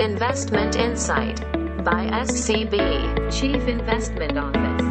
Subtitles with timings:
[0.00, 1.38] Investment Insight
[1.82, 2.74] by SCB
[3.36, 4.86] Chief Investment Office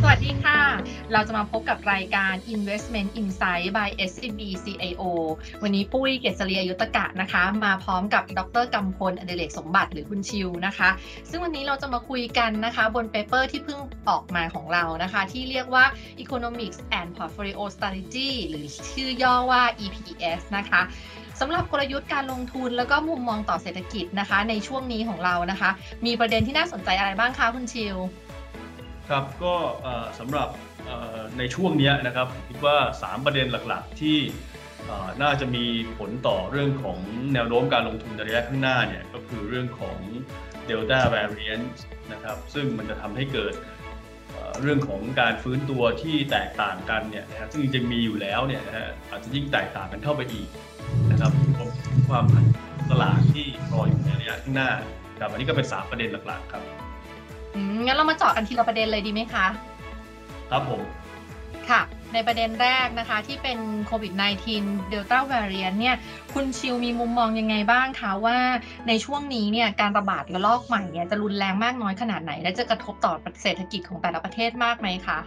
[0.00, 0.60] สวัสดีค่ะ
[1.12, 5.02] เราจะมาพบกับรายการ Investment Insight by SCB CIO
[5.62, 10.88] วันนี้ปุ้ยเกษรีอายุตกะนะคะ มาพร้อมกับดรกำพลอดิเรกสมบัติหรือคุณชิวนะคะ
[11.30, 13.78] ซึ่งวันนี้เราจะมาคุยกันนะคะ บน paper ที่เพิ่ง
[14.08, 15.84] ออกมาของเรานะคะ ที่เรียกว่า
[16.24, 20.82] Economics and Portfolio Strategy หรือชื่อย่อว่า EPS นะคะ
[21.40, 25.70] สำหรับกลยุทธ์การลงทุนแล้วก็มุมมองต่อเศรษฐกิจนะคะ ในช่วงนี้ของเรานะคะ
[26.06, 27.96] มีประเด็นที่น่าสนใจอะไรบ้างคะคุณชิว
[29.08, 29.54] ครับก็
[30.18, 30.48] สำหรับ
[31.38, 34.18] ในช่วงนี้นะครับคิดว่า 3 ประเด็นหลักๆ ที่
[35.22, 35.64] น่าจะมี
[35.98, 36.98] ผลต่อเรื่องของ
[37.34, 39.98] แนวโน้มการลงทุนในระยะข้างหน้าเนี่ยก็คือเรื่องของ
[40.68, 41.76] Delta variant
[42.12, 43.54] นะครับซึ่งมันจะทำให้เกิด
[44.62, 50.48] เรื่องของการฟื้นตัวที่แตกต่างกันเนี่ยนะซึ่งจริงมีอยู่แล้วเนี่ยนะฮะอาจจะยิ่งแตกต่างกันเข้าไปอีก
[51.18, 51.32] นะครับ
[52.08, 52.44] ความผัน
[52.90, 54.70] ตลาดที่รออยู่ในระยะข้างหน้า
[55.20, 56.62] ครับอันนี้ก็เป็น 3 ประเด็นหลักๆครับ
[57.54, 59.46] อืมงั้นเรามาเจาะกันทีละประเด็นเลยดีไหมคะ
[60.50, 60.80] ครับผม
[61.68, 61.80] ค่ะ
[62.14, 64.12] ในประเด็นแรกนะคะที่เป็นโควิด
[64.52, 65.96] -19 Delta variant เนี่ย
[66.34, 68.38] คุณชิวมีมุมมองยังไงบ้างคะว่า
[68.88, 75.18] ในช่วงนี้เนี่ยการระบาดระลอกใหม่เนี่ยจะรุนแรงมากน้อยขนาดไหน และจะกระทบต่อเศรษฐกิจของแต่ละประเทศมากไหมคะ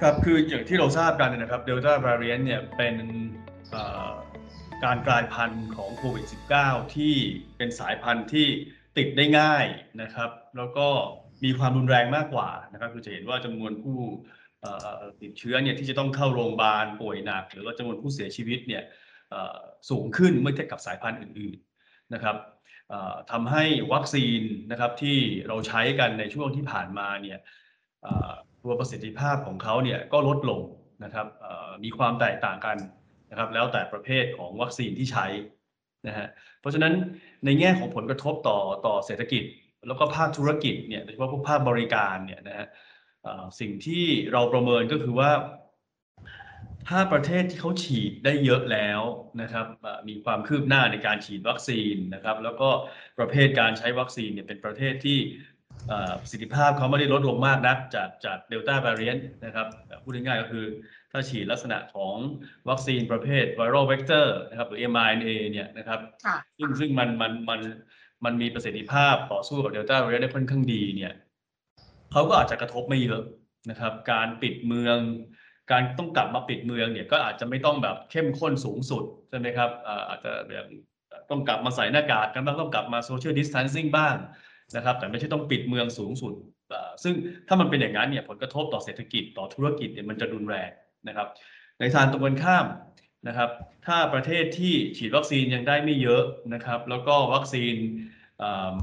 [0.00, 2.94] ครับ คืออย่างที่เราทราบกันนะครับ Delta variant เนี่ยเป็น
[3.70, 4.10] เอ่อ
[4.84, 6.26] การกลายพันธุ์ของโควิด
[6.58, 7.14] -19 ที่
[7.56, 8.46] เป็นสายพันธุ์ที่
[8.96, 9.64] ติดได้ง่าย
[10.02, 10.88] นะครับ แล้วก็
[11.44, 13.98] มีความรุนแรงมากกว่านะครับคือจะเห็นว่าจำนวนผู้
[15.22, 18.82] ติดเชื้อเนี่ยที่จะต้องเข้าโรงพยาบาลป่วยหนัก หรือว่าจำนวนผู้เสียชีวิตเนี่ย
[19.90, 22.36] สูงขึ้นเมื่อเทียบกับสายพันธุ์อื่นๆนะครับ
[23.30, 27.38] ทำให้วัคซีนนะครับที่เราใช้กันในช่วงที่ผ่านมาเนี่ย
[28.62, 30.60] ตัวประสิทธิภาพของเขาเนี่ยก็ลดลง
[31.04, 31.26] นะครับ
[31.84, 32.76] มีความแตกต่างกัน
[33.30, 35.26] นะครับแล้วแต่ประเภทของวัคซีนที่ใช้
[36.06, 36.26] นะฮะ
[36.60, 36.92] เพราะฉะนั้น
[37.44, 39.42] ในแง่ของผลกระทบต่อต่อเศรษฐกิจ
[39.86, 42.66] แล้วก็ภาคธุรกิจเนี่ยโดยเฉพาะพวกภาคบริการเนี่ยนะฮะ
[43.60, 45.30] สิ่งที่เราประเมินก็คือว่า
[46.88, 49.00] ถ้าประเทศที่เขาฉีดได้เยอะแล้ว
[49.42, 49.66] นะครับ
[50.08, 52.68] มีความคืบหน้าในการฉีดวัคซีนนะครับ แล้วก็
[53.18, 55.18] ประเภทการใช้วัคซีนเนี่ยเป็นประเทศที่
[56.22, 59.66] ประสิทธิภาพเขาไม่ได้ลดลงมากนักจากจากเดลต้า v a r i a n t นะครับ
[60.02, 60.64] พูดง่ายๆก็คือ
[61.12, 62.14] ถ้าฉีดลักษณะของ
[62.68, 67.60] วัคซีนประเภท viral vector นะครับหรือ mRNA เนี่ยนะครับค่ะซึ่งซึ่งมันมันมัน
[68.24, 71.14] มันมีประสิทธิภาพต่อสู้กับเดลต้า v a r i a n t ได้ค่อนข้างดีเนี่ย
[72.12, 73.22] เขาก็อาจจะกระทบไม่เยอะ
[73.70, 74.98] นะครับ การปิดเมือง
[75.72, 80.66] การต้องกลับมาปิดเมืองเนี่ยก็อาจจะไม่ต้องแบบเข้มข้นสูงสุดใช่ไหมครับอ่าอาจจะแบบ
[81.30, 84.16] ต้องกลับมาใส่หน้ากากกันบ้างต้องกลับมา social distancing บ้าง
[84.74, 86.32] นะครับ แต่ไม่ใช่ต้องปิดเมืองสูงสุด
[86.72, 87.14] อ่าซึ่ง
[87.48, 90.70] ถ้ามันเป็นอย่างนั้นเนี่ยผลกระทบต่อเศรษฐกิจต่อธุรกิจเนี่ยมันจะรุนแรง
[91.08, 91.28] นะครับ
[91.80, 92.66] ในทางตรงกันข้าม
[93.28, 93.50] นะครับ
[93.86, 96.22] ถ้าประเทศที่ฉีดวัคซีนยังได้ไม่เยอะ
[96.54, 97.74] นะครับ แล้วก็วัคซีน
[98.42, 98.78] อ่า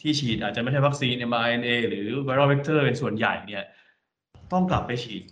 [0.00, 3.64] ที่ฉีดอาจจะไม่ใช่วัคซีน mRNA หรือ viral vector เป็นส่วนใหญ่เนี่ย
[4.52, 5.22] ต้องกลับไปฉีด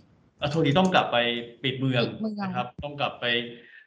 [0.41, 1.17] อะโทษทีต้องกลับไป
[1.63, 3.25] ปิดเมืองปิดเมืองนะครับ ต้องกลับไป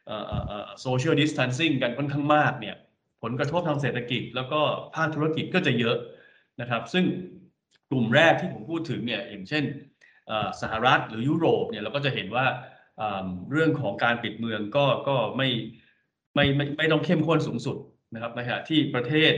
[0.06, 2.85] เอ่อเอ่อเอ่อ social distancing กันค่อนข้างมากเนี่ยผ
[3.30, 4.60] ลกระทบทางเศรษฐกิจ แล้วก็
[4.94, 5.96] ภาคธุรกิจก็จะเยอะ
[6.60, 7.04] นะครับ ซึ่ง
[7.90, 9.64] กลุ่มแรกที่ผมพูดถึงเนี่ยอย่างเช่น
[10.60, 12.46] สหรัฐหรือยุโรปเนี่ยเราก็จะเห็นว่า
[13.52, 15.48] เรื่องของการปิดเมืองก็ก็ไม่
[16.34, 17.76] ไม่ไม่ไม่ต้องเข้มข้นสูงสุด
[18.14, 19.32] นะครับในขณะที่ประเทศ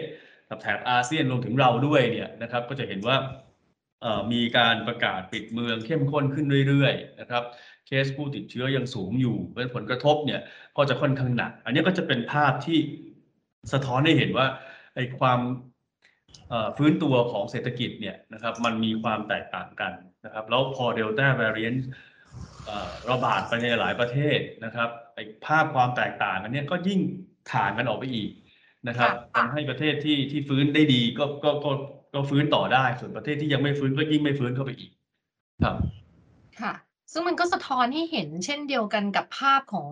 [0.60, 3.16] แถบอาเซียนรวมถึงเราด้วยเนี่ยนะครับ ก็จะเห็นว่า
[4.32, 7.42] มีการประกาศปิดเมืองเข้มข้นขึ้นเรื่อยๆนะครับ
[7.86, 10.40] เคสผู้ติดเชื้อยังสูงอยู่เป็นผลกระทบเนี่ย
[10.76, 12.78] ก็จะค่อนข้างหนัก อันนี้ก็จะเป็นภาพที่
[13.72, 14.46] สะท้อนให้เห็นว่า
[14.94, 15.40] ไอ้ความ
[16.48, 19.92] เอ่อฟื้นตัวของเศรษฐกิจเนี่ยนะครับมันมีความแตกต่างกัน
[20.24, 21.80] นะครับ แล้วพอเดลต้า variant
[22.64, 27.00] เอ่อระบาดไปในหลายประเทศนะครับไอ้ภาพความแตกต่างอันเนี้ยก็ยิ่ง
[27.52, 28.30] ถ่างกันออกไปอีก
[28.88, 31.72] นะครับค่ะทำให้ประเทศที่ที่ฟื้นได้ดีก็ก็ก็
[32.14, 34.90] ก็ฟื้นต่อได้ ส่วนประเทศที่ยังไม่ฟื้นก็ยิ่งไม่ฟื้นเข้าไปอีก
[35.62, 35.76] ครับ
[36.60, 36.72] ค่ะ
[37.12, 39.88] ซึ่งมันก็สะท้อนให้เห็นเช่นเดียวกันกับภาพของ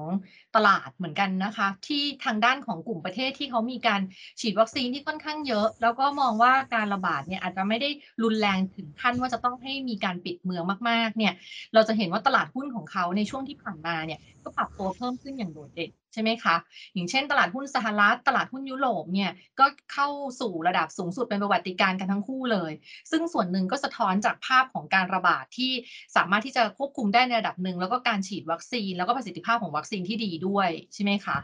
[0.55, 4.01] ตลาดเหมือนกันนะคะ ที่ทางด้านของกลุ่มประเทศที่เขามีการ
[4.41, 7.89] ฉีดวัคซีนที่ค่อนข้างเยอะ แล้วก็มองว่าการระบาดเนี่ยอาจจะไม่ได้
[8.23, 11.33] รุนแรงถึงขั้นว่าจะต้องให้มีการปิดเมืองมากๆเนี่ย
[11.75, 16.57] เราจะเห็นว่าตลาดหุ้นของเขาในช่วงที่ผ่านมาเนี่ย ก็ปรับตัวเพิ่มขึ้นอย่างโดดเด่นใช่ไหมคะ
[16.95, 20.09] อย่างเช่นตลาดหุ้นสหรัฐ ตลาดหุ้นยุโรปเนี่ยก็เข้า
[20.41, 22.73] สู่ระดับสูงสุดเป็นประวัติการณ์กันทั้งคู่เลย
[23.11, 25.73] ซึ่งส่วนหนึ่งก็สะท้อนจากภาพของการระบาดที่
[26.17, 31.37] สามารถที่จะควบคุมได้ในระดับหนึ่งแล้วก็การฉีดวัคซีน แล้วก็ประสิทธิภาพของวัคซีนที่ดีด้วยใช่ไหมคะ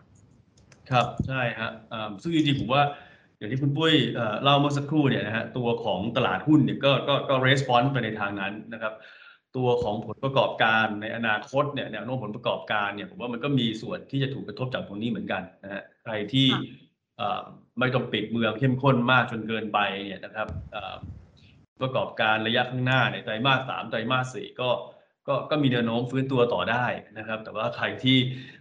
[0.90, 1.70] ครับใช่ฮะ
[2.22, 2.82] ซึ่งจริงๆผมว่า
[3.38, 8.94] อย่างที่คุณปุ้ยเอ่อเล่าเมื่อสักครู่เนี่ยนะฮะตัวของตลาดหุ้นเนี่ยก็ก็ก็รีสปอนส์ไปในทางนั้นนะครับ
[9.56, 16.48] ตัวของผลประกอบการในอนาคตเนี่ยแนวโน้มผลประกอบการเนี่ยผมว่ามันก็มีส่วนที่จะถูกกระทบจากตรงนี้เหมือนกันนะฮะใครที่
[17.78, 20.48] ไม่ต้องปิดเมืองเข้มข้นมากจนเกินไปเนี่ยนะครับ
[21.82, 24.70] ประกอบการระยะข้างหน้าในไตรมาสสามไตรมาสสี่ก็
[25.28, 26.86] ก็ก็มีแนวโน้มฟื้นตัวต่อได้
[27.18, 28.18] นะครับ แต่ว่าใครที่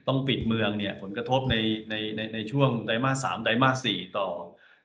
[0.07, 1.55] ต้องปิดเมืองเนี่ยผลกระทบใน
[1.89, 4.27] ในในในช่วงไตรมาสสามไตรมาสสี่ต่อ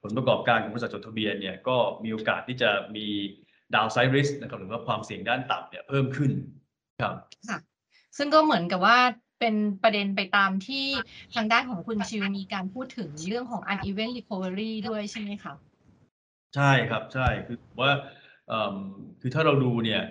[0.02, 3.06] ผลประกอบการของบริษัทจดทะเบียนเนี่ยก็มีโอกาสที่จะมี
[3.74, 6.30] ดาวไซริสนะครับหรือว่าความเสี่ยงด้านต่ำเนี่ยเพิ่มขึ้น
[7.00, 7.14] ครับ
[7.48, 7.58] ค่ะ
[8.16, 8.98] ซึ่งก็เหมือนกับว่า
[9.40, 10.86] เป็นประเด็นไปตามที่
[11.34, 15.54] ทางด้านของคุณชิวมีการพูดถึงเรื่องของ uneven recovery ด้วยใช่ไหมคะ
[16.56, 17.92] ใช่ครับใช่คือว่า
[18.48, 18.76] เอิ่ม
[19.20, 20.02] คือถ้าเราดูเนี่ย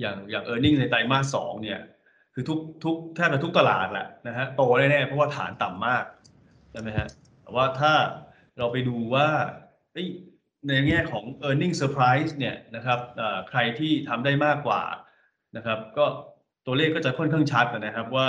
[0.00, 1.80] อย่างอย่าง e a r n i n g ในไตรมาสสองเนี่ย
[2.34, 6.04] คือทุกทุกแทบจะทุกตลาดแหละนะฮะโตแน่ๆเพราะว่าฐานต่ำมาก
[6.70, 7.08] ใช่ไหมฮะ
[7.42, 7.92] แต่ว่าถ้า
[8.58, 9.28] เราไปดูว่า
[9.92, 10.08] เอ้ย
[10.68, 13.00] ในแง่ของ e a r n i n g surprise เนี่ยนะครับ
[13.48, 14.82] ใครที่ทำได้มากกว่า
[15.56, 16.06] นะครับ ก็
[16.66, 18.28] ตัวเลขก็จะค่อนข้างชัดนะครับว่า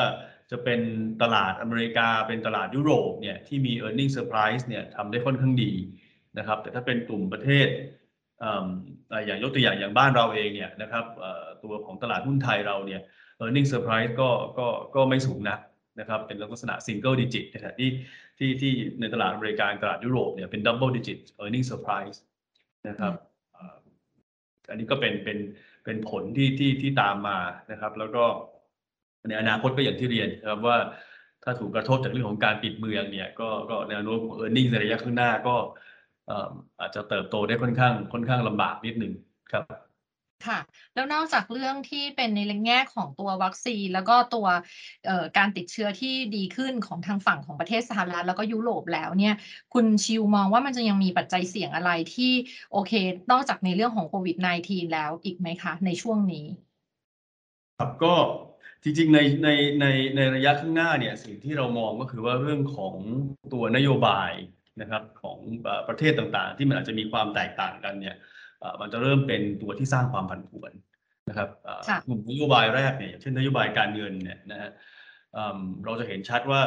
[0.52, 0.82] จะเป็น
[1.22, 5.72] ตลาดอเมริกาเป็นตลาดยุโรปเนี่ยที่มี e a r n i n g surprise เนี่ยทำได้ค่อนข้างดี
[6.38, 7.68] นะครับ แต่ถ้าเป็นกลุ่มประเทศ
[8.44, 8.46] อ
[9.26, 11.06] อย่างยกตัวอย่างอย่างบ้านเราเองเนี่ยนะครับ
[11.64, 13.02] ตัวของตลาดหุ้นไทยเราเนี่ย
[13.42, 15.60] earning surprise ก็ก็ก็ไม่สูงนัก
[16.00, 17.90] นะครับ เป็นลักษณะ single digit ในขณะที่
[18.42, 22.18] ที่ที่ในตลาดอเมริกาตลาดยุโรปเนี่ยเป็น double digit earning surprise
[22.88, 23.14] นะครับ
[23.56, 23.76] อ่า
[24.70, 25.38] อันนี้ก็เป็นเป็น
[25.86, 27.40] เป็นผลที่ที่ที่ตามมา
[27.72, 28.24] นะครับ แล้วก็
[29.28, 30.78] ในอนาคตก็อย่างที่เรียนนะครับว่า
[31.44, 35.56] ถ้าถูกกระทบจากเรื่องของการปิดเมืองเนี่ยก็ก็แนวโน้มของ e a r n i n g ในระยะข้างหน้าก็
[36.28, 36.50] เอ่อ
[36.80, 39.14] อาจจะเติบโตได้ค่อนข้างค่อนข้างลำบากนิดหนึ่ง
[39.52, 39.64] ครับ
[40.48, 40.60] ค่ะ
[40.96, 44.48] แล้วนอกจากเรื่องที่เป็นในแง่ของตัววัคซีน แล้วก็ตัว
[45.38, 49.36] การติดเชื้อที่ดีขึ้นของทางฝั่งของประเทศสหรัฐแล้วก็ยุโรปแล้วเนี่ย
[49.74, 52.32] คุณชิวมองว่ามันจะยังมีปัจจัยเสี่ยงอะไรที่
[52.72, 52.94] โอเค
[53.32, 56.46] นอกจากในเรื่องของโควิด -19 แล้วอีกไหมคะ ในช่วงนี้
[57.78, 58.14] ครับก็
[58.84, 59.50] จริงๆในใน
[59.82, 59.86] ใน
[60.16, 62.96] ในระยะข้างหน้าเนี่ยสิ่งที่เรามองก็คือว่าเรื่องของ
[63.54, 64.32] ตัวนโยบาย
[64.82, 65.38] นะครับของ
[65.88, 68.16] ประเทศต่างๆ ที่มันอาจจะมีความแตกต่างกันเนี่ย
[68.82, 70.72] มันจะเริ่มเป็นตัวที่สร้างความผันผวน
[71.30, 74.70] นะครับเอ่อค่ะกลุ่มนโยบายแรกเนี่ยอย่างเช่นนโยบายการเงินเนี่ยนะฮะ
[75.34, 76.62] เอิ่มเราจะเห็นชัดว่า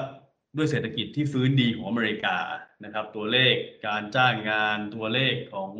[0.57, 2.37] ด้วยเศรษฐกิจที่ฟื้นดีของอเมริกา
[2.85, 3.55] นะครับ ตัวเลข
[3.87, 5.71] การจ้างงานตัวเลขของ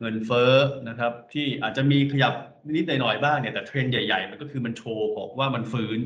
[0.00, 0.54] เงินเฟ้อ
[0.88, 2.34] นะครับ ที่อาจจะมีขยับ
[2.76, 5.98] นิดๆหน่อยๆบ้างเนี่ยแต่เทรนด์ใหญ่ๆ มันก็คือมันโชว์ของว่ามันฟื้น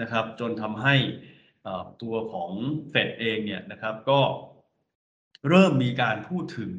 [0.00, 0.94] นะครับ จนทำให้
[1.62, 2.50] เอ่อตัวของ
[2.90, 4.20] เฟดเองเนี่ยนะครับ ก็
[5.48, 6.72] เริ่มมีการพูดถึง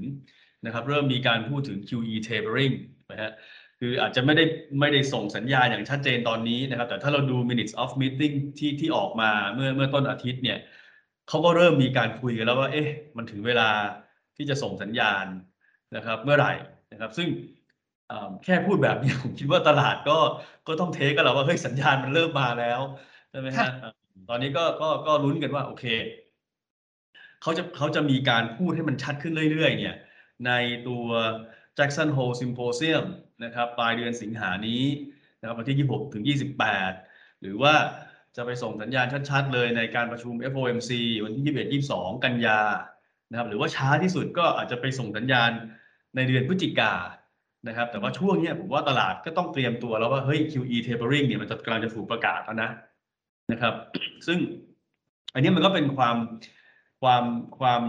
[0.66, 2.76] นะครับเริ่มมีการพูดถึง QE tapering
[3.12, 3.32] นะฮะ
[3.80, 4.44] คืออาจจะไม่ได้
[4.80, 10.60] ไม่ได้ส่งสัญญาณอย่างชัดเจนตอนนี้นะครับ แต่ถ้าเราดู minutes of meeting ที่ที่ออกมาเมื่อเมื่อต้นอาทิตย์เนี่ย
[11.30, 12.88] เขาก็เริ่มมีการคุยกันแล้วว่า เอ๊ะ
[13.18, 13.70] มันถึงเวลา
[14.36, 15.26] ที่จะส่งสัญญาณ
[15.96, 16.54] นะครับเมื่อไหร่
[16.92, 17.28] นะครับ ซึ่ง
[18.08, 20.18] เอ่อแค่พูดแบบนี้ผมคิดว่าตลาดก็
[20.68, 22.80] ก็ต้องเทคกันแล้วว่าเฮ้ยสัญญาณมันเริ่มมาแล้ว
[23.32, 23.94] ใช่ไหมค่ะฮะเอ่อ
[24.30, 25.86] ตอนนี้ก็ก็ก็ลุ้นกันว่า โอเค
[27.42, 29.96] เขาจะเขาจะมีการพูดให้มันชัดขึ้นเรื่อยๆ เนี่ย
[30.46, 30.52] ใน
[30.88, 31.08] ตัว
[31.78, 33.06] Jackson Hole Symposium
[33.44, 34.84] นะครับปลายเดือนสิงหานี้
[35.40, 36.24] นะครับวันที่ 26 ถึง
[36.82, 37.74] 28 หรือว่า
[38.36, 40.92] จะไปส่งสัญญาณชัดๆ เลยในการประชุม FOMC
[41.24, 41.44] วันที่
[41.82, 42.60] 21 22 กันยา
[43.30, 45.52] นะครับหรือว่าช้าที่สุดก็อาจจะไปส่งสัญญาณ
[46.16, 46.94] ในเดือนพฤศจิกา
[47.68, 52.70] นะครับแต่ว่าช่วงนี้ผมว่าตลาดก็ต้องเตรียมตัวแล้วว่าเฮ้ย QE tapering เนี่ยมันจะกำลังจะถูกประกาศแล้วนะ
[53.52, 53.74] นะครับ
[54.28, 54.40] ซึ่ง
[55.34, 56.18] อันนี้มันก็เป็นความ
[57.02, 57.24] ความ
[57.60, 57.82] ความ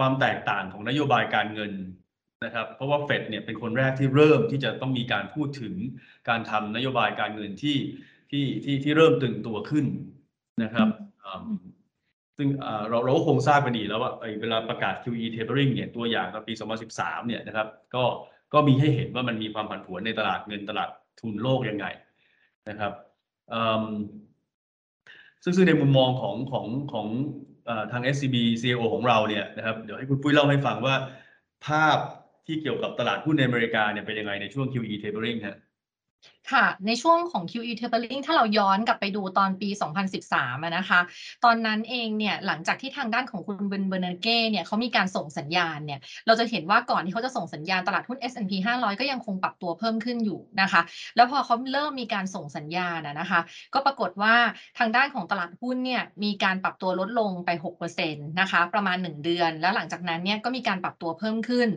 [0.00, 1.72] ความแตกต่างของนโยบายการเงิน
[2.44, 5.74] นะครับ เพราะว่าเฟดเนี่ยเป็นคนแรกที่เริ่มที่จะต้องมีการพูดถึง
[6.28, 7.76] การทำนโยบายการเงินที่
[8.30, 9.86] ที่ที่ที่เริ่มตึงตัวขึ้น
[10.62, 10.88] นะครับ
[12.36, 12.48] ซึ่ง
[12.88, 16.52] เราเราก็คงทราบกันดีแล้วว่าไอ้เวลาประกาศ QE tapering เนี่ยตัวอย่างปี
[16.90, 18.04] 2013 เนี่ยนะครับ ก็
[18.52, 20.88] ก็มีให้เห็นว่ามันมีความผันผวนในตลาดเงินตลาด
[21.20, 21.86] ทุนโลกยังไง
[22.68, 22.92] นะครับ
[25.42, 27.06] ซึ่งซึ่งในมุมมองของของของ
[27.92, 30.94] ทาง SCB CEO ของเราเนี่ยนะครับเดี๋ยวให้คุณปุ้ยเล่าให้ฟังว่า
[31.66, 31.98] ภาพ
[32.46, 35.56] ที่เกี่ยวกับตลาดหุ้นในอเมริกาเนี่ยเป็นยังไงในช่วง QE tapering ฮะ
[36.48, 39.68] ค่ะ ในช่วงของ QE tapering ถ้าเราย้อนกลับไปดูตอนปี
[40.20, 41.00] 2013นะคะ
[41.44, 50.80] ตอนนั้นเองเนี่ยหลังจากที่ทางด้านของคุณเบนเบอร์นเก้เนี่ยเขามีการส่งสัญญาณเนี่ยเราจะเห็นว่าก่อนที่เขาจะส่งสัญญาณตลาดหุ้น S&P 500 ก็ยังคงปรับตัวเพิ่มขึ้นอยู่นะคะ
[51.16, 53.40] แล้วพอเขาเริ่มมีการส่งสัญญาณนะคะ
[53.74, 54.34] ก็ปรากฏว่า
[54.78, 61.68] ทางด้านของตลาดหุ้นเนี่ยมีการปรับตัวลดลงไป6%นะคะประมาณ 1 เดือน แล้วหลังจากนั้นเนี่ยก็มีการปรับตัวเพิ่มขึ้น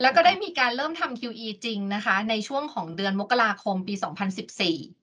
[0.00, 4.94] แล้วก็ได้มีการเริ่มทำ QE จริงนะคะ ในช่วงของเดือนมกราคมปี2014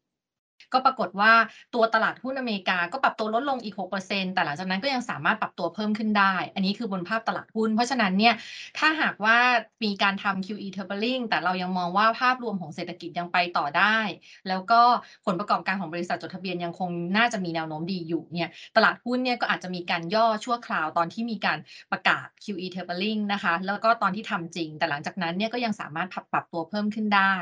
[0.73, 1.33] ก็ปรากฏว่า
[1.75, 8.33] ตัวตลาดหุ้นอเมริกาก็ปรับตัวลดลงอีก 6%แต่หลังจากนั้นก็ยังสามารถปรับตัวเพิ่มขึ้นได้ อันนี้คือบนภาพตลาดหุ้น เพราะฉะนั้นเนี่ย
[8.77, 9.37] ถ้าหากว่า
[9.83, 13.97] มีการทำ QE tapering แต่เรายังมองว่าภาพรวมของเศรษฐกิจยังไปต่อได้
[14.47, 14.81] แล้วก็
[15.25, 21.57] ผลประกอบการของบริษัทจดทะเบียนยังคงน่าจะมีแนวโน้มดีอยู่เนี่ยตลาดหุ้นเนี่ยก็อาจจะมีการย่อชั่วคราวตอนที่มีการ
[21.91, 27.33] ประกาศ QE tapering นะคะแล้วก็ตอนที่ทำจริง แต่หลังจากนั้นเนี่ยก็ยังสามารถปรับปรับตัวเพิ่มขึ้นได้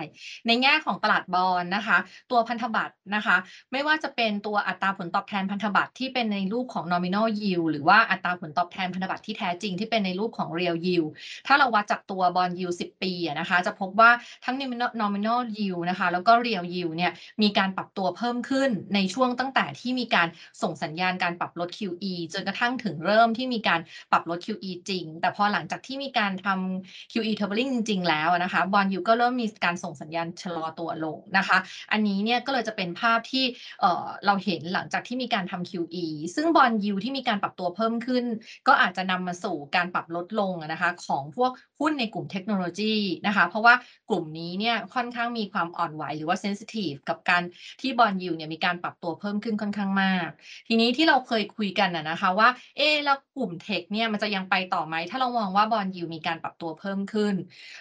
[0.47, 1.97] ในแง่ของตลาดบอลนะคะ
[2.31, 3.37] ตัวพันธบัตรนะคะ
[3.71, 11.09] ไม่ว่าจะเป็นตัวอัตราผลตอบแทนพันธบัตรที่เป็นในรูปของ nominal yield หรือว่าอัตราผลตอบแทนพันธบัตรที่แท้จริงที่เป็นในรูปของ real yield
[11.47, 14.11] ถ้าเราวัดจากตัวบอล yield 10 ปีนะคะ จะพบว่า
[14.45, 14.55] ทั้ง
[15.01, 20.27] nominal yield นะคะ แล้วก็ real yield เนี่ยมีการปรับตัวเพิ่มขึ้นในช่วงตั้งแต่ที่มีการ
[20.61, 23.79] ส่งสัญญาณการปรับลด QE จนกระทั่งถึงเริ่มที่มีการ
[24.11, 31.57] ปรับลด QE จริง แต่พอหลังจากที่มีการทำ QE tapering จริง ๆ แล้วนะคะ bond yield ก็เริ่มมีการส่งสัญญาณชะลอตัวลงนะคะ
[31.91, 33.45] อันนี้เนี่ยก็เลยจะเป็นภาพที่
[34.25, 38.23] เราเห็นหลังจากที่มีการทำ QE ซึ่ง bond yield ที่มีการปรับตัวเพิ่มขึ้น
[38.67, 42.95] ก็อาจจะนำมาสู่การปรับลดลงนะคะของพวกหุ้นในกลุ่มเทคโนโลยี
[43.27, 43.73] นะคะ เพราะว่า
[44.09, 47.43] กลุ่มนี้เนี่ยค่อนข้างมีความอ่อนไหวหรือว่า sensitive กับการ
[47.81, 50.29] ที่ bond yield เนี่ยมีการปรับตัวเพิ่มขึ้นค่อนข้างมาก
[50.67, 57.33] ทีนี้ที่เราเคยคุยกันนะคะว่าเอ๊แล้วกลุ่ม tech เนี่ยมันจะยังไปต่อไหมถ้าเรามองว่า bond yield มีการปรับตัวเพิ่มขึ้น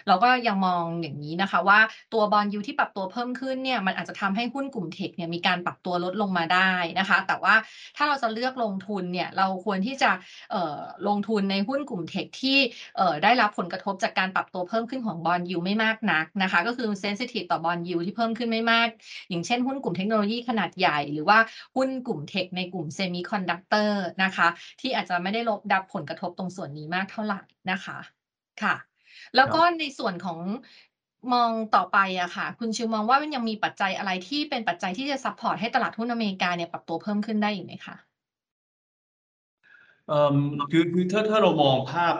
[0.07, 1.79] เราก็ยังมองอย่างนี้นะคะว่า
[2.13, 7.55] ตัว bond yield ที่ปรับตัวเพิ่มขึ้นเนี่ยมันอาจจะทำให้หุ้นกลุ่ม tech เนี่ยมีการปรับตัวลดลงมาได้นะคะ แต่ว่า
[7.97, 10.11] ถ้าเราจะเลือกลงทุนเนี่ยเราควรที่จะ
[10.51, 12.57] เอ่อลงทุนในหุ้นกลุ่ม tech ที่
[12.97, 18.87] เอ่อได้รับผลกระทบจากการปรับตัวเพิ่มขึ้นของ bond yield ไม่มากนักนะคะ ก็คือ sensitive ต่อ bond yield ที่เพิ่มขึ้นไม่มาก
[19.29, 21.39] อย่างเช่นหุ้นกลุ่มเทคโนโลยีขนาดใหญ่ หรือว่า
[21.75, 24.47] หุ้นกลุ่ม tech ในกลุ่มเซมิคอนดักเตอร์นะคะ
[24.81, 27.97] ที่อาจจะไม่ได้รับดับผลกระทบตรงส่วนนี้มากเท่าไหร่นะคะ
[28.61, 28.75] ค่ะ
[29.35, 30.39] แล้วก็ในส่วนของ
[31.33, 37.95] มองต่อไปอะค่ะ คุณชิวมองว่ามันยังมีปัจจัยอะไรที่เป็นปัจจัยที่จะ support ให้ตลาดหุ้นอเมริกาเนี่ยปรับตัวเพิ่มขึ้นได้อีกไหมคะ
[40.07, 40.35] เอ่อ
[40.71, 42.15] คือคือถ้าถ้าเรามองภาพ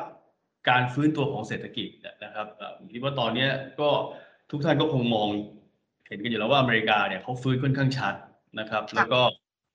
[0.69, 3.49] การฟื้นตัวของเศรษฐกิจเนี่ยนะครับเอ่อผมคิดว่าตอนเนี้ย
[3.79, 3.89] ก็
[4.51, 5.27] ทุกท่านก็คงมอง
[6.07, 8.15] เห็นกันอยู่แล้วว่าอเมริกาเนี่ยเขาฟื้นค่อนข้างชัด
[8.59, 9.21] นะครับค่ะแล้วก็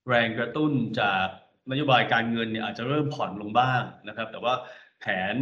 [0.09, 1.27] แรงกระตุ้นจาก
[1.71, 4.55] นโยบายการเงินเนี่ยอาจจะเริ่มผ่อนลงบ้างนะครับ แต่ว่า
[5.01, 5.35] แผน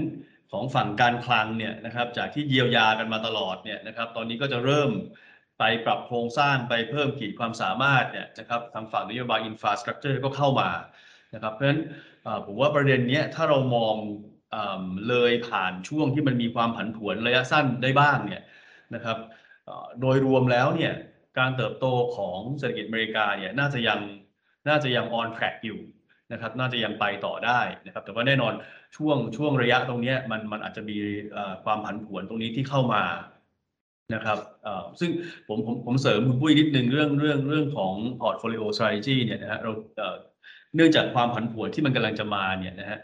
[0.52, 4.90] ของฝั่งการคลังเนี่ยนะครับ จากที่เยียวยากันมาตลอดเนี่ยนะครับ ตอนนี้ก็จะเริ่ม
[5.59, 10.71] ไปปรับโครงสร้างไปเพิ่มขีดความสามารถเนี่ยนะครับทางฝั่งนโยบายอินฟราสตรักเจอร์ก็เข้ามา
[11.35, 11.80] นะครับ เพราะฉะนั้น
[12.47, 13.95] ผมว่าประเด็นเนี้ยถ้าเรามอง
[14.50, 14.57] เอ
[15.09, 18.42] เลยผ่านช่วงที่มันมีความผันผวนระยะสั้นได้บ้างเนี่ย
[18.95, 19.19] นะครับ
[20.00, 20.92] โดยรวมแล้วเนี่ย
[21.38, 24.00] การเติบโตของเศรษฐกิจอเมริกาเนี่ยน่าจะยัง
[24.69, 25.80] น่าจะยัง on track อยู่
[26.33, 28.52] นะครับ น่าจะยังไปต่อได้นะครับ แต่ว่าแน่นอน
[28.97, 30.97] ช่วงช่วงระยะตรงนี้มันมันอาจจะมี
[31.64, 33.02] ความผันผวนตรงนี้ที่เข้ามา
[34.14, 34.38] นะครับ
[35.00, 35.11] ซึ่ง
[35.49, 39.73] ผมผมผมเสริมคุณปุ้ยนิดนึงเรื่องเรื่องเรื่องของ portfolio strategy เนี่ยนะฮะเรา
[40.75, 42.99] เนื่องจากความผันผวนที่มันกำลังจะมาเนี่ยนะฮะ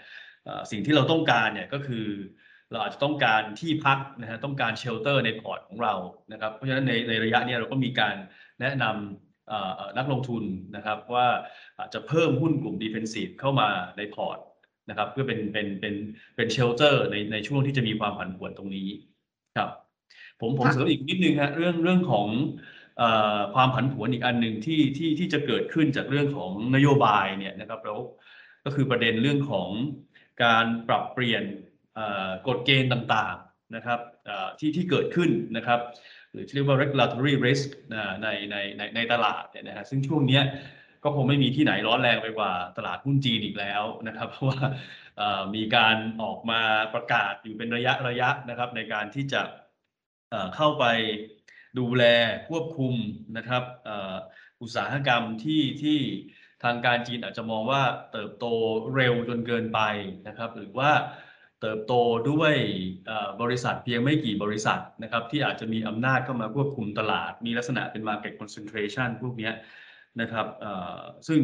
[0.71, 2.07] สิ่งที่เราต้องการเนี่ยก็คือ
[2.71, 5.95] เราอาจจะต้องการที่พักนะฮะต้องการ shelter ในพอร์ตของเรา
[6.33, 8.15] นะครับเพราะฉะนั้นในในระยะนี้เราก็มีการ
[8.61, 10.45] แนะนำนักลงทุน
[10.77, 11.29] นะครับว่า
[11.79, 14.39] อาจจะเพิ่มหุ้นกลุ่ม defensive เข้ามาในพอร์ต
[14.89, 15.95] นะครับเพื่อเป็นเป็นเป็น
[16.37, 18.89] เป็น shelter ในในช่วงที่จะมีความผันผวนตรงนี้
[19.57, 19.71] ครับ
[20.41, 22.27] ผมผมค่ะเสริมอีกนิดนึงฮะเรื่องเรื่องของ
[22.99, 27.99] เอ่อความผันผวนอีกอันหนึ่งที่ที่ที่จะเกิดขึ้นจากเรื่องของนโยบายเนี่ยนะครับแล้ว
[28.65, 29.69] ก็คือประเด็นเรื่องของ
[30.45, 31.45] การปรับเปลี่ยน
[31.95, 35.81] เอ่อกฎเกณฑ์ต่างๆนะครับเอ่อที่ที่เกิดขึ้นนะครับ
[36.33, 40.43] หรือที่เรียกว่า regulatory risk นะในในในในตลาดเนี่ยนะฮะซึ่งช่วงเนี้ย
[41.07, 44.61] ก็คงไม่มีที่ไหนร้อนแรงไปกว่าตลาดหุ้นจีนอีกแล้วนะครับเพราะว่า
[45.55, 46.61] มีการออกมา
[46.95, 49.43] ประกาศอยู่เป็นระยะระยะนะครับ ในการที่จะ
[50.57, 50.85] เข้าไป
[51.79, 52.05] ดูแล
[52.49, 52.95] ควบคุม
[53.37, 53.63] นะครับ
[54.63, 55.99] อุตสาหกรรมที่ที่
[56.65, 57.83] ทางการจีนอาจจะมองว่า
[58.13, 58.47] เติบโต
[58.95, 59.81] เร็วจนเกินไป
[60.29, 60.91] นะครับ หรือว่า
[61.61, 61.95] เติบโต
[62.31, 62.55] ด้วย
[63.43, 69.51] บริษัทเพียงไม่กี่บริษัทนะครับที่อาจจะมีอำนาจเข้ามาควบคุมตลาด มีลักษณะเป็น market concentration พวกนี้
[70.21, 70.47] นะครับ
[71.29, 71.41] ซึ่ง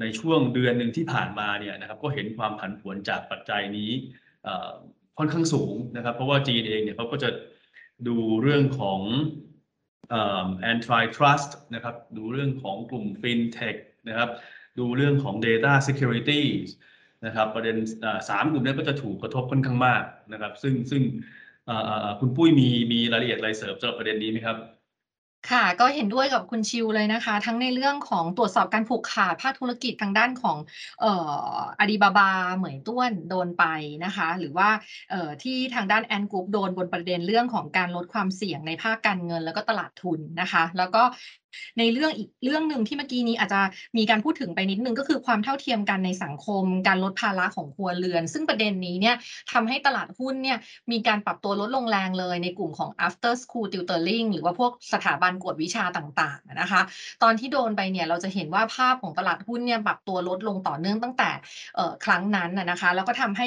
[0.00, 3.90] ในช่วงเดือนหนึ่งที่ผ่านมาเนี่ยนะครับก็เห็นความผันผวนจากปัจจัยนี้
[5.18, 7.30] ค่อนข้างสูงนะครับ เพราะว่าจีนเองเนี่ยเขาก็จะ
[8.08, 9.00] ดูเรื่องของ
[10.12, 10.14] อ
[10.72, 14.30] antitrust นะครับดูเรื่องของกลุ่ม fintech นะครับ
[14.78, 16.42] ดูเรื่องของ data security
[17.26, 17.76] นะครับประเด็น
[18.28, 21.02] สามกลุ่มนี้ก็จะถูกกระทบค่อนข้างมากนะครับ ซึ่งซึ่ง
[22.20, 24.56] คุณปุ้ยมีมีรายละเอียดอะไรเสริมสำหรับประเด็นนี้ไหมครับ
[25.50, 30.56] ค่ะ ก็เห็นด้วยกับคุณชิวเลยนะคะ ทั้งในเรื่องของตรวจสอบการผูกขาดภาคธุรกิจทางด้านของ
[31.00, 33.64] เอ่ออาลีบาบา เหมยต้วนโดนไป
[34.04, 34.68] นะคะ หรือว่า
[35.10, 41.02] เอ่อที่ทางด้านแอนกรุ๊ปโดนบนประเด็นเรื่องของการลดความเสี่ยงในภาคการเงินแล้วก็ตลาดทุนนะคะ แล้วก็
[41.78, 43.60] ในเรื่องอีกเรื่องหนึ่งที่เมื่อกี้นี้อาจจะ
[43.96, 49.16] มีการพูดถึงไปนิดนึงก็คือความเท่าเทียมกันในสังคม การลดภาระของครัวเรือน ซึ่งประเด็นนี้เนี่ย
[49.52, 50.58] ทำให้ตลาดหุ้นเนี่ย
[50.92, 56.80] มีการปรับตัวลดลงแรงเลยในกลุ่มของ after school tutoring หรือว่าพวกสถาบันกวดวิชาต่างๆนะคะ
[57.22, 61.30] ตอนที่โดนไปเนี่ยเราจะเห็นว่าภาพของตลาดหุ้นเนี่ยปรับตัวลดลงต่อเนื่องตั้งแต่
[62.04, 63.46] ครั้งนั้นนะคะ แล้วก็ทำให้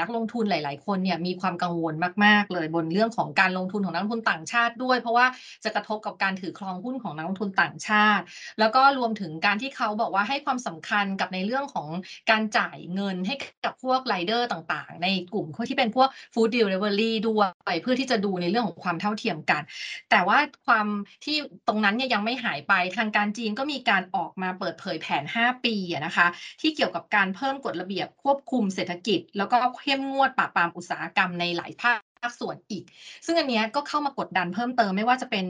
[0.00, 5.26] นักลงทุนหลาย ๆ คนเนี่ยมีความกังวลมาก ๆ เลยบนเรื่องของการลงทุนของนักลงทุนต่างชาติด้วย เพราะว่า
[5.64, 8.24] จะกระทบกับการถือครองหุ้นของนักลงทุนต่างชาติ
[8.58, 11.88] แล้วก็รวมถึงการที่เขาบอกว่าให้ความสำคัญกับในเรื่องของ
[12.30, 17.42] การจ่ายเงินให้กับพวกไรเดอร์ต่างๆ ในกลุ่มที่เป็นพวก food delivery ด้ว
[17.72, 19.62] ยเพื่อที่จะดูในเรื่องของความเท่าเทียมกัน
[20.10, 20.86] แต่ว่าความ
[21.24, 21.36] ที่
[21.68, 25.74] ตรงนั้นเนี่ยยังไม่หายไปทางการจีนก็มีการออกมาเปิดเผยแผน 5 ปี
[26.06, 26.26] นะคะ
[26.60, 32.84] ที่เกี่ยวกับการเพิ่มกฎระเบียบควบคุมเศรษฐกิจ แล้วก็เข้มงวดปราบปรามอุตสาหกรรมในหลายภาค ภาคส่วนอีก
[33.26, 35.46] ซึ่งอันนี้ก็เข้ามากดดันเพิ่มเติมไม่ว่าจะเป็น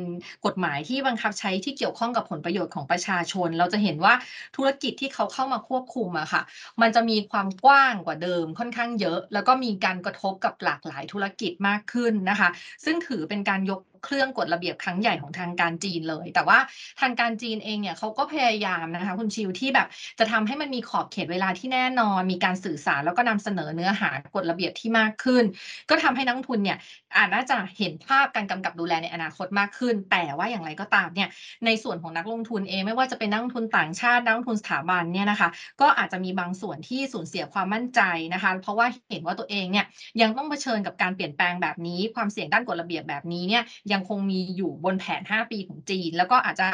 [0.46, 4.14] กฎหมายที่บังคับใช้ที่เกี่ยวข้องกับผลประโยชน์ของประชาชน เราจะเห็นว่า
[4.56, 6.42] ธุรกิจที่เขาเข้ามาควบคุมอะค่ะ
[6.80, 12.48] มันจะมีความกว้างกว่าเดิมค่อนข้างเยอะ แล้วก็มีการกระทบกับหลากหลายธุรกิจมากขึ้นนะคะ
[12.84, 16.58] ซึ่งถือเป็นการยก เครื่องกฎระเบียบครั้งใหญ่ของทางการจีนเลย แต่ว่า
[17.00, 19.88] ทางการจีนเองเนี่ยเขาก็พยายามนะคะคุณชิวที่แบบ
[20.18, 25.44] จะทำให้มันมีขอบเขตเวลาที่แน่นอน มีการสื่อสารแล้วก็นำเสนอเนื้อหากฎระเบียบที่มากขึ้น
[25.90, 26.78] ก็ทำให้นักทุนเนี่ย
[27.16, 31.28] อาจจะเห็นภาพการกำกับดูแลในอนาคตมากขึ้น แต่ว่าอย่างไรก็ตามเนี่ย
[31.66, 35.48] ในส่วนของนักลงทุนเองไม่ว่าจะเป็นนักลงทุนต่างชาตินักลงทุนสถาบันเนี่ยนะคะ
[35.80, 38.00] ก็อาจจะมีบางส่วนที่สูญเสียความมั่นใจ
[38.34, 39.86] นะคะ เพราะว่าเห็นว่าตัวเองเนี่ย
[40.22, 46.68] ยังต้องเผชิญกับการเปลี่ยนแปลงแบบนี้ ความเสี่ยงด้านกฎระเบียบแบบนี้เนี่ยยังคงมีอยู่บนแผน 5 ปีของจีน แล้วก็อาจจะ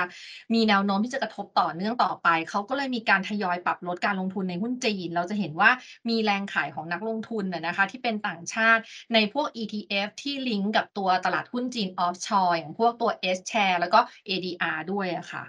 [0.54, 5.70] มีแนวโน้มที่จะกระทบต่อเนื่องต่อไป เขาก็เลยมีการทยอยปรับลดการลงทุนในหุ้นจีน เราจะเห็นว่า
[6.08, 8.82] มีแรงขายของนักลงทุนนะคะที่เป็นต่างชาติ
[9.14, 15.44] ในพวก ETF ที่ลิงก์กับตัวตลาดหุ้นจีนออฟชอร์อย่างพวกตัว S share แล้วก็ ADR ด้วยอะค่ะ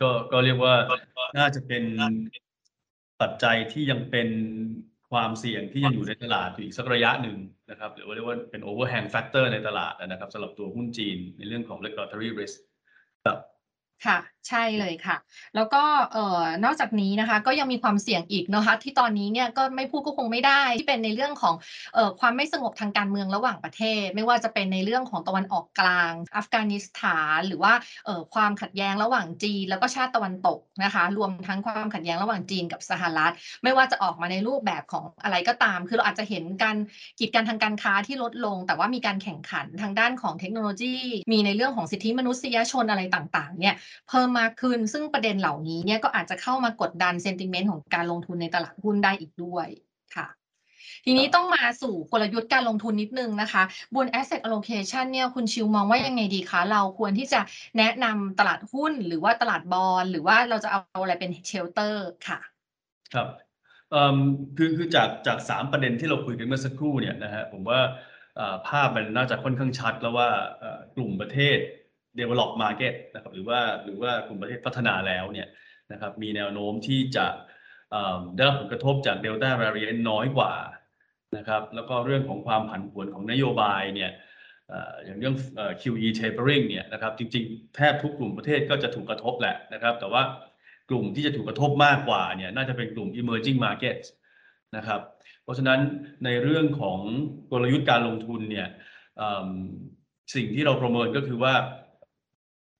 [0.00, 0.74] ก็ก็เรียกว่า
[1.38, 1.84] น่าจะเป็น
[3.20, 4.28] ปัจจัยที่ยังเป็น
[5.12, 7.38] ความเสี่ยงที่ยังอยู่ในตลาดอยู่อีกสักระยะหนึ่ง
[7.70, 12.56] นะครับหรือว่าเรียกว่าเป็น overhang factor ในตลาดนะครับสำหรับตัวหุ้นจีนในเรื่องของ regulatory risk
[13.24, 13.38] ครับ
[14.06, 14.18] ค่ะ
[14.48, 15.16] ใช่เลยค่ะ
[15.54, 21.54] แล้วก็เอ่อนอกจากนี้นะคะก็ยังมีความเสี่ยงอีกนะคะที่ตอนนี้เนี่ยก็ไม่พูดก็คงไม่ได้ที่เป็นในเรื่องของ
[21.94, 27.72] เอ่อความไม่สงบทางการเมืองระหว่างประเทศ ไม่ว่าจะเป็นในเรื่องของตะวันออกกลาง อัฟกานิสถาน หรือว่า
[28.06, 33.32] เอ่อความขัดแย้งระหว่างจีน แล้วก็ชาติตะวันตกนะคะ รวมทั้งความขัดแย้งระหว่างจีนกับสหรัฐ
[33.62, 36.76] ไม่ว่าจะออกมาในรูปแบบของอะไรก็ตาม คือเราอาจจะเห็นการ
[37.18, 40.96] กีดกันทางการค้าที่ลดลง แต่ว่ามีการแข่งขันทางด้านของเทคโนโลยี
[41.32, 43.74] มีในเรื่องของสิทธิมนุษยชนอะไรต่างๆเนี่ย
[44.08, 49.66] เพิ่มมากขึ้น ซึ่งประเด็นเหล่านี้เนี่ยก็อาจจะเข้ามากดดัน sentiment ของการลงทุนในตลาดหุ้นได้อีกด้วย
[50.16, 50.28] ค่ะ
[51.04, 53.62] ทีนี้ต้องมาสู่กลยุทธ์การลงทุนนิดนึงนะคะ
[53.96, 57.40] บน asset allocation เนี่ยคุณชิวมองว่ายังไงดีคะเราควรที่จะ
[57.78, 62.38] แนะนำตลาดหุ้นหรือว่าตลาดบอนด์หรือว่าเราจะเอาอะไรเป็น shelter ค่ะ
[63.14, 63.28] ครับ
[64.56, 67.80] คือคือจากจากสามประเด็นที่เราคุยกันเมื่อสักครู่เนี่ยนะฮะผมว่า
[68.68, 70.28] ภาพมันน่าจะค่อนข้างชัดแล้วว่า
[70.96, 71.58] กลุ่มประเทศ
[72.20, 75.48] develop market นะครับหรือว่าหรือว่ากลุ่มประเทศพัฒนาแล้วเนี่ย
[75.92, 77.26] นะครับมีแนวโน้มที่จะ
[78.36, 80.52] ได้รับผลกระทบจาก Delta variant น้อยกว่า
[81.36, 84.10] นะครับแล้วก็เรื่องของความผันผวนของนโยบายเนี่ย
[85.04, 85.36] อย่างเรื่อง
[85.80, 90.22] QE tapering เนี่ยนะครับจริงๆ แทบทุกกลุ่มประเทศก็จะถูกกระทบแหละนะครับ แต่ว่า
[90.90, 94.06] กลุ่มที่จะถูกกระทบมากกว่าเนี่ยน่าจะเป็นกลุ่ม emerging markets
[94.76, 95.00] นะครับ
[95.42, 95.80] เพราะฉะนั้น
[96.24, 96.98] ในเรื่องของ
[97.50, 98.68] กลยุทธ์การลงทุนเนี่ย
[100.34, 101.54] สิ่งที่เราประเมินก็คือว่า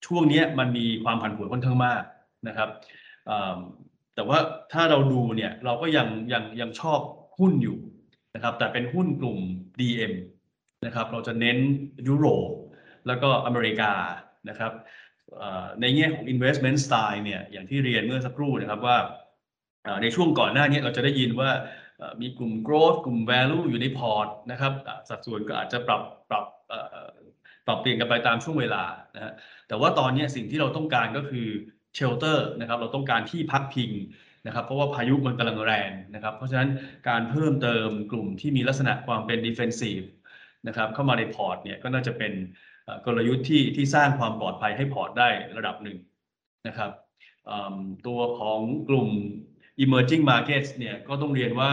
[0.07, 2.03] ช่วงนี้มันมีความผันผวนค่อนข้างมาก
[2.49, 2.69] นะครับ
[4.15, 4.39] แต่ว่า
[4.73, 7.01] ถ้าเราดูเนี่ยเราก็ยังยังยังชอบ
[7.39, 7.79] หุ้นอยู่
[8.35, 9.39] นะครับ แต่เป็นหุ้นกลุ่ม
[9.81, 10.13] DM
[10.87, 11.59] นะครับ เราจะเน้น
[12.09, 12.51] ยุโรป
[13.07, 13.93] แล้วก็อเมริกา
[14.49, 14.73] นะครับ
[15.81, 18.99] ในแง่ของ investment style เนี่ยอย่างที่เรียนเมื่อสักครู่นะครับว่า
[20.03, 21.51] ในช่วงก่อนหน้านี้เราจะได้ยินว่า
[22.21, 24.73] มีกลุ่ม growth กลุ่ม value อยู่ในพอร์ตนะครับ
[25.09, 26.45] สัดส่วนก็อาจจะปรับปรับ
[27.67, 28.85] ปรับเปลี่ยนกันไปตามช่วงเวลา
[29.17, 29.33] นะฮะ
[29.69, 31.47] แต่ว่าตอนนี้สิ่งที่เราต้องการก็คือ
[31.95, 33.91] shelter นะครับเราต้องการที่พักพิง
[34.47, 36.69] นะครับเพราะว่าพายุมันกำลังแรงนะครับ เพราะฉะนั้น
[37.09, 40.01] การเพิ่มเติมกลุ่มที่มีลักษณะความเป็น defensive
[40.69, 42.33] นะครับเข้ามาในพอร์ตเนี่ยก็น่าจะเป็น
[43.07, 45.99] กลยุทธ์ที่ที่สร้างความปลอดภัยให้พอร์ตได้ระดับหนึ่ง
[46.67, 46.91] นะครับ
[48.07, 49.09] ตัวของกลุ่ม
[49.85, 51.71] emerging markets เนี่ยก็ต้องเรียนว่า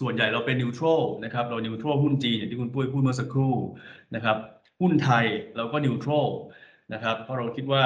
[0.00, 3.54] ส่วนใหญ่เราเป็น neutral นะครับเรา neutral หุ้นจีนอย่างที่คุณปุ้ยพูดเมื่อสักครู่
[4.14, 4.36] นะครับ
[4.82, 6.28] หุ้นไทยเราก็ neutral
[6.92, 7.84] นะครับเพราะเราคิดว่า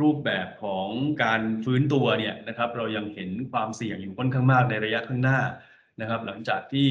[0.00, 0.88] รูปแบบของ
[1.24, 5.40] การฟื้นตัวเนี่ยนะครับ เรายังเห็นความเสี่ยงอยู่ค่อนข้างมากในระยะข้างหน้า
[6.00, 6.88] นะครับ หลังจากที่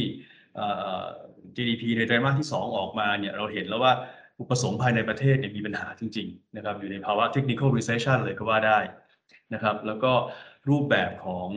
[1.56, 3.94] GDP ในไตรมาสที่ 2 ออกมาเนี่ยเราเห็นแล้วว่า
[4.40, 8.80] อุปสงค์ภายในประเทศเนี่ยมีปัญหาจริงๆนะครับอยู่ในภาวะ technical recession เลยก็ว่าได้
[9.54, 10.12] นะครับแล้วก็
[10.70, 11.50] รูปแบบของ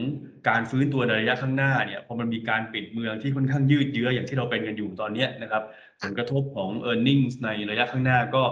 [0.48, 5.62] การฟื้นตัวในระยะข้างหน้าเนี่ยพอมันมีการปิดเมืองที่ค่อนข้างยืดเยื้ออย่างที่เราเป็นกันอยู่ตอนนี้นะครับ
[6.02, 8.42] ผลกระทบของ e a r n i n g ในระยะข้างหน้าก็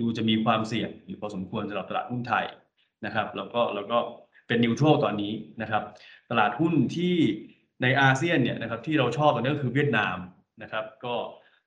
[0.00, 2.44] ดูจะมีความเสี่ยงอยู่พอสมควรสำหรับตลาดหุ้นไทย
[3.06, 3.98] นะครับแล้วก็แล้วก็
[4.46, 5.82] เป็นนิวทรัลตอนนี้นะครับ
[6.30, 7.14] ตลาดหุ้นที่
[7.82, 10.16] ในอาเซียนเนี่ยนะครับที่เราชอบตอนนี้ก็คือเวียดนาม
[10.62, 11.14] นะครับก็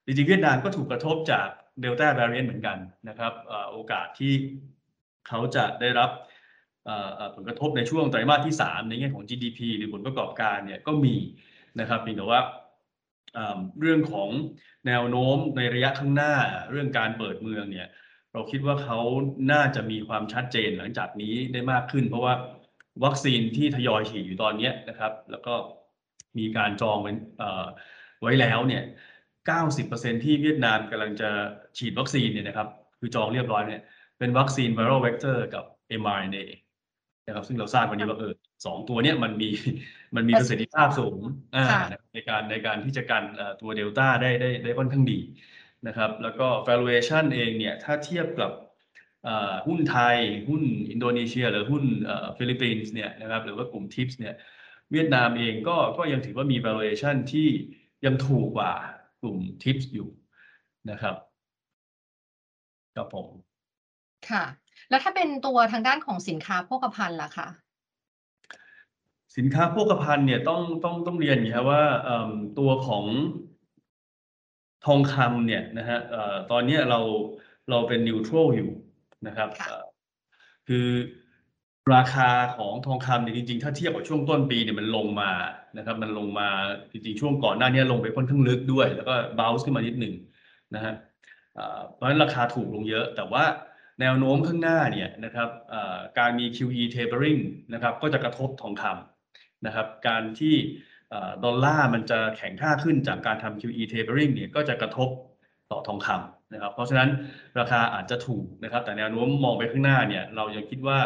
[0.06, 1.48] จริงๆเวียดนามก็ถูกกระทบจาก
[1.82, 2.78] เดลต้าแวริเอนเหมือนกัน
[3.10, 3.34] นะครับ
[3.72, 4.34] โอกาสที่
[5.28, 6.10] เขาจะได้รับ
[7.36, 11.16] ผลกระทบในช่วงไตรมาสที่ 3 ในแง่ของ GDP หรือผลประกอบการเนี่ยก็มี
[11.80, 12.42] นะครับเพียงแต่ว่า
[13.82, 14.30] เรื่องของ
[14.88, 16.34] แนวโน้มในระยะข้างหน้า
[16.72, 17.88] เรื่องการเปิดเมืองเนี่ย
[18.34, 19.00] เราคิดว่าเขา
[19.52, 22.34] น่าจะมีความชัดเจนหลังจากนี้ได้มากขึ้น เพราะว่า
[23.04, 25.54] วัคซีนที่ทยอยฉีดอยู่ตอนนี้นะครับ แล้วก็
[26.38, 27.66] มีการจองไว้เอ่อ
[28.22, 28.84] ไว้แล้วเนี่ย
[29.54, 31.30] 90%ที่เวียดนามกำลังจะ
[31.78, 32.68] ฉีดวัคซีนเนี่ยนะครับ
[33.00, 33.82] คือจองเรียบร้อยเนี่ย
[34.20, 35.64] เป็นวัคซีน viral vector กับ
[36.02, 36.46] mRNA
[37.26, 38.34] นะครับ ซึ่งเราทราบวันนี้ว่าเออ
[38.66, 39.50] สองตัวเนี้ยมันมี
[40.16, 41.20] มันมีประสิทธิภาพสูง
[41.56, 41.82] อ่าค่ะ
[42.14, 45.20] ในการในการที่จะกันเอ่อตัวเดลต้าได้ได้ได้ค่อนข้างดี
[45.88, 48.52] นะครับ แล้วก็ valuation เองเนี่ยถ้าเทียบกับ
[49.24, 50.18] เอ่อหุ้นไทย
[50.50, 54.36] หุ้นอินโดนีเซีย หรือหุ้นเอ่อฟิลิปปินส์เนี่ยนะครับหรือว่ากลุ่ม TIPs เนี่ย
[54.92, 57.48] เวียดนามเองก็ก็ยังถือว่ามี valuation ที่
[58.06, 58.74] ยังถูกกว่า
[59.22, 60.10] กลุ่ม TIPs อยู่
[60.92, 61.16] นะครับ
[62.96, 63.28] ครับผม
[64.30, 64.44] ค่ะ
[64.92, 67.48] แล้วถ้าเป็นตัวทางด้านของสินค้าโภคภัณฑ์ล่ะคะ
[69.38, 73.06] สินค้าโภคภัณฑ์เนี่ยต้องต้องต้องเรียนอย่างนี้ครับว่าเอิ่มตัวของ
[74.86, 77.00] ทองคำเนี่ยนะฮะเอ่อตอนเนี้ยเรา
[77.70, 78.70] เราเป็นนิวทรัลอยู่
[79.28, 79.84] นะครับค่ะเอ่อ
[80.68, 80.88] คือ
[81.96, 85.32] ราคาของทองคำเนี่ยจริงๆ ถ้าเทียบกับช่วงต้นปีเนี่ยมันลงมา
[85.78, 86.48] นะครับ มันลงมา
[86.92, 90.14] จริงๆช่วงก่อนหน้านี้ลงไปค่อนข้างลึกด้วย แล้วก็บ o u n c e ขึ้นมานิดหนึ่ง
[90.76, 90.94] นะฮะ
[91.56, 93.44] เอ่อเพราะฉะนั้นราคาถูกลงเยอะ แต่ว่า
[94.00, 97.42] แนวโน้มข้างหน้าเนี่ยนะครับเอ่อการมี QE tapering
[97.74, 100.56] นะครับก็จะกระทบทองคำนะครับการที่
[101.10, 105.10] เอ่อดอลลาร์มันจะแข็งค่าขึ้นจากการทำ QE tapering เนี่ยก็จะกระทบ
[105.72, 107.10] ต่อทองคำนะครับ เพราะฉะนั้น
[107.60, 111.00] ราคาอาจจะถูกนะครับ แต่แนวโน้มมองไปข้างหน้าเนี่ยเรายังคิดว่า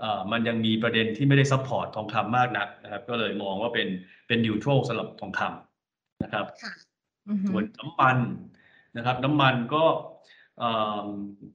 [0.00, 3.88] เอ่อมันยังมีประเด็นที่ไม่ได้ support ทองคำมากนักนะครับ ก็เลยมองว่าเป็น
[4.26, 6.72] เป็น neutral สำหรับทองคำนะครับค่ะ
[7.28, 8.18] อือฮึส่วนน้ำมัน
[8.96, 10.45] นะครับ น้ำมันก็เอ่อ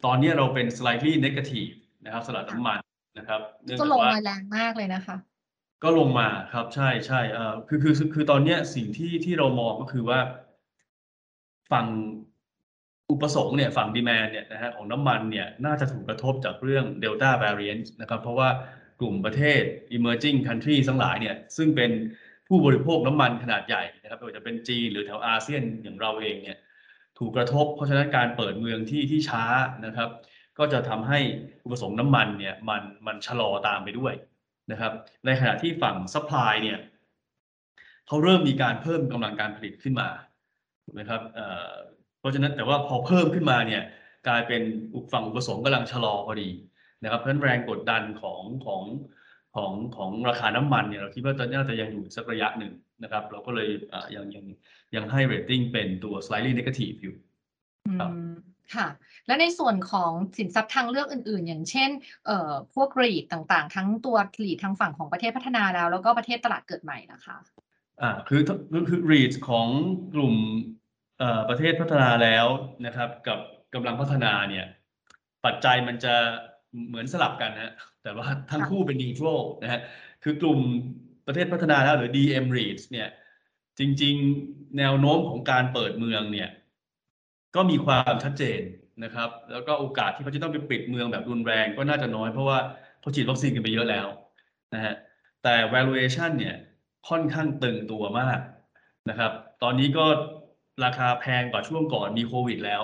[0.05, 1.71] ตอนนี้เราเป็น slightly negative
[2.05, 2.79] นะครับสำหรับน้ำมัน
[3.17, 5.17] นะครับเนื่องก็จากลงว่ามาแรงมากเลยนะคะ
[5.83, 10.19] ก็ลงมาครับใช่ใช่เอ่อคือคือคือคือตอนเนี้ยสิ่งที่ที่เรามองก็คือว่า
[11.71, 11.87] ฝั่ง
[13.11, 18.49] อุปสงค์เนี่ยฝั่งดีแมนเนี่ยนะฮะของน้ำมันเนี่ยน่าจะถูกกระทบจากเรื่อง Delta variant นะครับ เพราะว่า
[18.99, 19.61] กลุ่มประเทศ
[19.97, 21.91] emerging country ทั้งหลายเนี่ยซึ่งเป็น
[22.47, 26.59] ผู้บริโภคน้ำมันขนาดใหญ่นะครับไม่ว่าจะเป็นจีนหรือแถวอาเซียนอย่างเราเองเนี่ย
[27.21, 29.43] ถูกกระทบ เพราะฉะนั้นการเปิดเมืองที่ที่ช้า
[29.85, 30.09] นะครับ
[30.57, 31.19] ก็จะทำให้
[31.63, 34.13] อุปสงค์น้ำมันเนี่ยมันมันชะลอตามไปด้วย
[34.71, 34.93] นะครับ
[35.25, 36.79] ในขณะที่ฝั่ง supply เนี่ย
[38.07, 40.09] เขาเริ่มมีการเพิ่มกำลังการผลิตขึ้นมา
[40.85, 43.83] ถูกไหมครับเพราะฉะนั้นแต่ว่าพอเพิ่มขึ้นมาเนี่ย
[44.27, 44.61] กลายเป็น
[45.13, 46.49] ฝั่งอุปสงค์กำลังชะลอพอดี
[47.03, 48.81] นะครับ เพราะฉะนั้นแรงกดดันของของ
[49.55, 54.45] ของของราคาน้ำมันเนี่ยเราคิดว่าตอนนี้น่าจะยังอยู่สักระยะหนึ่ง นะครับ เราก็เลยเอ่อยังยัง
[54.95, 57.15] ยังให้เรตติ้งเป็นตัว slightly negative อยู่
[57.87, 58.31] อืครับม
[58.75, 58.87] ค่ะ
[59.27, 61.89] และในส่วนของสินทรัพย์ทางเลือกอื่น ๆ อย่างเช่น
[62.25, 67.37] เอ่อพวกรีดต่างๆ ทั้งตัวรีดทางฝั่งของประเทศพัฒนาแล้ว แล้วก็ประเทศตลาดเกิดใหม่นะคะ
[68.01, 69.67] อ่าคือคือคือ REITs ของ
[70.13, 70.35] กลุ่ม
[71.19, 72.45] เอ่อประเทศพัฒนาแล้ว
[72.85, 73.39] นะครับ กับ
[73.73, 74.65] กำลังพัฒนาเนี่ย
[75.45, 76.15] ปัจจัยมันจะ
[76.87, 79.81] เหมือนสลับกันนะฮะแต่ว่าทั้งค่ะคู่เป็น neutral นะฮะ
[80.23, 80.59] คือกลุ่ม
[81.27, 83.07] ประเทศพัฒนาแล้วหรือ DM REITs เนี่ย
[83.79, 86.49] จริง ๆ แนวโน้มของการเปิดเมืองเนี่ย
[87.55, 88.61] ก็มีความชัดเจน
[89.03, 92.59] นะครับ แล้วก็โอกาสที่เขาจะต้องไปปิดเมืองแบบรุนแรงก็น่าจะน้อยเพราะว่า
[92.99, 94.07] เขาฉีดวัคซีนกันไปเยอะแล้ว
[94.73, 94.93] นะฮะ
[95.43, 96.55] แต่ valuation เนี่ย
[97.09, 98.39] ค่อนข้างตึงตัวมาก
[99.09, 99.31] นะครับ
[99.63, 100.05] ตอนนี้ก็
[100.85, 102.83] ราคาแพงกว่าช่วงก่อนมีโควิดแล้ว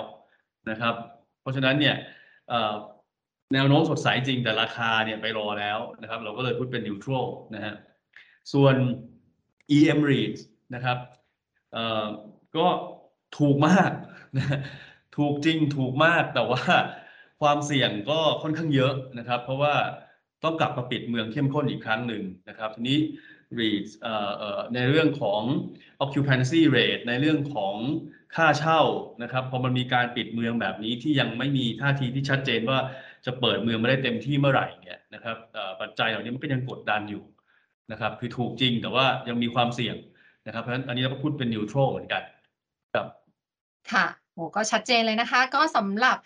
[0.70, 0.94] นะครับ
[1.40, 1.96] เพราะฉะนั้นเนี่ย
[3.54, 7.74] แนวโน้มสดใสจริงแต่ราคาเนี่ยไปรอแล้วนะครับ เราก็เลยพูดเป็น neutral นะฮะ
[8.52, 8.76] ส่วน
[9.76, 10.40] EM REITs
[10.74, 10.98] นะครับ
[12.56, 12.66] ก็
[13.38, 13.90] ถูกมาก
[14.38, 14.58] นะ
[15.16, 16.62] ถูกจริงถูกมากแต่ว่า
[17.40, 19.74] ความเสี่ยงก็ค่อนข้างเยอะนะครับ เพราะว่า
[20.44, 22.98] ต้องกลับมาปิดเมืองเข้มข้นอีกครั้งหนึ่งนะครับทีนี้
[23.58, 23.92] REITs
[24.74, 25.42] ในเรื่องของ
[26.04, 27.74] occupancy rate ในเรื่องของ
[28.34, 28.80] ค่าเช่า
[29.22, 32.78] นะครับพอมันมีการปิดเมืองแบบนี้ที่ยังไม่มีท่าทีที่ชัดเจนว่า
[33.26, 35.36] จะเปิดเมืองไม่ได้เต็มที่เมื่อไหร่เนี่ยนะครับ
[35.80, 37.22] ปัจจัยเหล่านี้มันก็ยังกดดันอยู่
[37.92, 39.96] นะครับ คือถูกจริงแต่ว่ายังมีความเสี่ยง
[40.46, 42.22] นะครับ เพราะฉะนั้นอันนี้เราก็พูดเป็นนิวโตรเหมือนกัน
[42.94, 43.06] ครับ
[43.92, 44.06] ค่ะ
[44.38, 46.16] โอ้ก็ชัดเจนเลยนะคะ ก็สำหรับ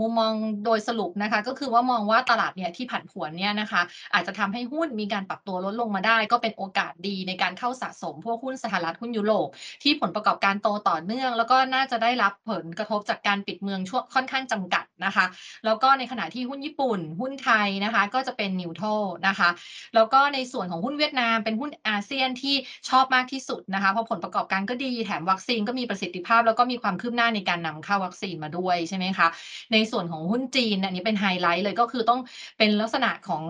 [0.00, 0.32] มุมมอง
[0.64, 3.82] โดยสรุปนะคะ ก็คือว่ามองว่าตลาดเนี่ยที่ผันผวนเนี่ยนะคะ
[4.14, 9.48] อาจจะทำให้หุ้นมีการปรับตัวลดลงมาได้ ก็เป็นโอกาสดีในการเข้าสะสม พวกหุ้นสหรัฐหุ้นยุโรป
[9.82, 15.26] ที่ผลประกอบการโตต่อเนื่อง แล้วก็น่าจะได้รับผลกระทบจากการปิดเมืองช่วงค่อนข้างจำกัดนะคะ
[15.64, 18.86] แล้วก็ในขณะที่หุ้นญี่ปุ่น หุ้นไทยนะคะ ก็จะเป็น neutral
[19.26, 19.48] นะคะ
[19.94, 22.54] แล้วก็ในส่วนของหุ้นเวียดนาม เป็นหุ้นอาเซียนที่
[22.88, 29.28] ชอบมากที่สุดนะคะเพราะผลประกอบการก็ดีแถมวัคซีนก็มีประสิทธิภาพ แล้วก็มีความคืบหน้าในการนำเข้าวัคซีนมาด้วยใช่ไหมคะ
[29.72, 32.20] ในส่วนของหุ้นจีนอันนี้เป็นไฮไลท์เลยก็คือต้อง
[32.58, 33.42] เป็นลักษณะของ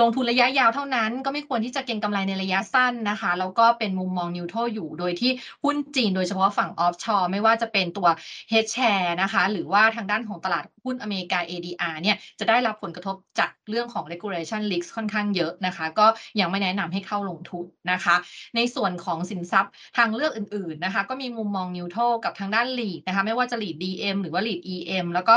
[0.00, 5.30] ลงทุนระยะยาวเท่านั้น ก็ไม่ควรที่จะเก็งกำไรในระยะสั้นนะคะ แล้วก็เป็นมุมมอง neutral อยู่ โดยที่
[5.64, 8.08] หุ้นจีนโดยเฉพาะฝั่งออฟชอร์ไม่ว่าจะเป็นตัว
[8.50, 16.06] H share นะคะ หรือว่าทางด้านของตลาดหุ้นอเมริกา ADR เนี่ยจะได้รับผลกระทบจากเรื่องของ regulation risk ค่อนข้างเยอะนะคะ ก็
[16.40, 18.14] ยังไม่แนะนำให้เข้าลงทุนนะคะ
[18.56, 25.36] ในส่วนของสินทรัพย์ทางเลือกอื่นๆนะคะ ก็มีมุมมองนิวโตกับทางด้าน lead นะคะ ไม่ว่าจะ lead DM หรือว่า lead EM แล้วก็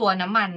[0.00, 0.50] ตัวน้ำมัน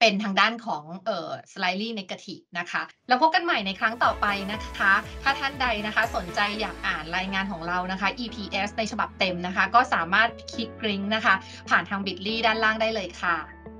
[0.00, 4.92] เป็นทางด้านของเอ่อ slightly negative นะคะ แล้วพบกันใหม่ในครั้งต่อไปนะคะ
[5.22, 11.34] ถ้าท่านใดนะคะสนใจอยากอ่านรายงานของเรานะคะ EPS ในฉบับเต็มนะคะ ก็สามารถคลิกกริงก์นะคะ
[11.68, 13.77] ผ่านทาง bit.ly ด้านล่างได้เลยค่ะ